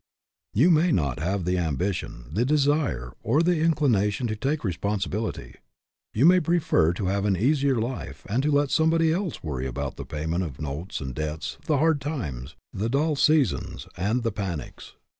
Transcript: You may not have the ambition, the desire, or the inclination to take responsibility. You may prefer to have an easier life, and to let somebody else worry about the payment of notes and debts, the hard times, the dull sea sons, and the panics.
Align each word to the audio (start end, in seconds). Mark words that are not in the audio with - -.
You 0.55 0.71
may 0.71 0.91
not 0.91 1.19
have 1.19 1.45
the 1.45 1.59
ambition, 1.59 2.31
the 2.33 2.43
desire, 2.43 3.13
or 3.21 3.43
the 3.43 3.59
inclination 3.59 4.25
to 4.25 4.35
take 4.35 4.63
responsibility. 4.63 5.57
You 6.11 6.25
may 6.25 6.39
prefer 6.39 6.91
to 6.93 7.05
have 7.05 7.23
an 7.23 7.37
easier 7.37 7.75
life, 7.75 8.25
and 8.27 8.41
to 8.41 8.49
let 8.51 8.71
somebody 8.71 9.13
else 9.13 9.43
worry 9.43 9.67
about 9.67 9.97
the 9.97 10.05
payment 10.07 10.43
of 10.43 10.59
notes 10.59 11.01
and 11.01 11.13
debts, 11.13 11.59
the 11.67 11.77
hard 11.77 12.01
times, 12.01 12.55
the 12.73 12.89
dull 12.89 13.15
sea 13.15 13.45
sons, 13.45 13.87
and 13.95 14.23
the 14.23 14.31
panics. 14.31 14.93